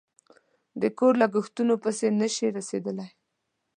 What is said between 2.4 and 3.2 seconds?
رسېدلی